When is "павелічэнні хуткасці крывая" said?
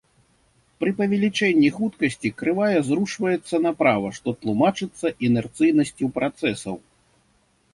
1.01-2.79